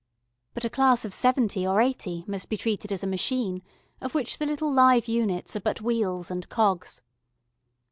But 0.55 0.65
a 0.65 0.69
class 0.71 1.05
of 1.05 1.13
seventy 1.13 1.67
or 1.67 1.79
eighty 1.79 2.23
must 2.25 2.49
be 2.49 2.57
treated 2.57 2.91
as 2.91 3.03
a 3.03 3.05
machine 3.05 3.61
of 4.01 4.15
which 4.15 4.39
the 4.39 4.47
little 4.47 4.73
live 4.73 5.07
units 5.07 5.55
are 5.55 5.59
but 5.59 5.79
wheels 5.79 6.31
and 6.31 6.49
cogs. 6.49 7.03